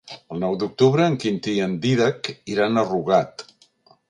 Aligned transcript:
El 0.35 0.39
nou 0.43 0.55
d'octubre 0.63 1.05
en 1.09 1.17
Quintí 1.25 1.53
i 1.57 1.61
en 1.67 1.75
Dídac 1.85 2.33
iran 2.57 2.85
a 2.85 2.89
Rugat. 2.89 3.47